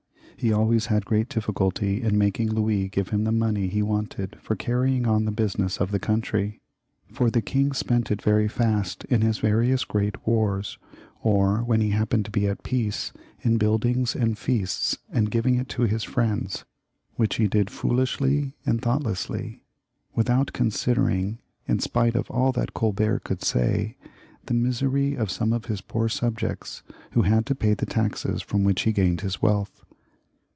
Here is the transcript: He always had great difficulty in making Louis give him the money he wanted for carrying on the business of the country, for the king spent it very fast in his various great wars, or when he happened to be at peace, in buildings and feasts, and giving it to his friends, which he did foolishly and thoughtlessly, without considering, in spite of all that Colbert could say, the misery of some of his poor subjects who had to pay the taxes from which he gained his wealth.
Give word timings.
He 0.37 0.51
always 0.51 0.87
had 0.87 1.05
great 1.05 1.29
difficulty 1.29 2.01
in 2.01 2.17
making 2.17 2.49
Louis 2.49 2.89
give 2.89 3.09
him 3.09 3.25
the 3.25 3.31
money 3.31 3.67
he 3.67 3.83
wanted 3.83 4.37
for 4.41 4.55
carrying 4.55 5.05
on 5.05 5.25
the 5.25 5.31
business 5.31 5.77
of 5.77 5.91
the 5.91 5.99
country, 5.99 6.61
for 7.11 7.29
the 7.29 7.43
king 7.43 7.73
spent 7.73 8.09
it 8.09 8.23
very 8.23 8.47
fast 8.47 9.03
in 9.03 9.21
his 9.21 9.37
various 9.37 9.83
great 9.85 10.25
wars, 10.25 10.79
or 11.21 11.57
when 11.63 11.79
he 11.79 11.91
happened 11.91 12.25
to 12.25 12.31
be 12.31 12.47
at 12.47 12.63
peace, 12.63 13.13
in 13.41 13.59
buildings 13.59 14.15
and 14.15 14.35
feasts, 14.35 14.97
and 15.11 15.29
giving 15.29 15.57
it 15.59 15.69
to 15.69 15.83
his 15.83 16.03
friends, 16.03 16.65
which 17.17 17.35
he 17.35 17.47
did 17.47 17.69
foolishly 17.69 18.55
and 18.65 18.81
thoughtlessly, 18.81 19.61
without 20.15 20.53
considering, 20.53 21.37
in 21.67 21.77
spite 21.77 22.15
of 22.15 22.31
all 22.31 22.51
that 22.51 22.73
Colbert 22.73 23.19
could 23.19 23.43
say, 23.43 23.95
the 24.47 24.55
misery 24.55 25.13
of 25.13 25.29
some 25.29 25.53
of 25.53 25.65
his 25.65 25.81
poor 25.81 26.09
subjects 26.09 26.81
who 27.11 27.21
had 27.21 27.45
to 27.45 27.53
pay 27.53 27.75
the 27.75 27.85
taxes 27.85 28.41
from 28.41 28.63
which 28.63 28.81
he 28.83 28.91
gained 28.91 29.21
his 29.21 29.39
wealth. 29.39 29.83